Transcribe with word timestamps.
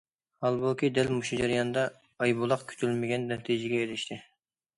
ھالبۇكى، 0.43 0.87
دەل 0.95 1.11
مۇشۇ 1.17 1.37
جەرياندا 1.41 1.83
ئايبۇلاق 2.25 2.65
كۈتۈلمىگەن 2.73 3.29
نەتىجىگە 3.35 3.85
ئېرىشتى. 3.85 4.21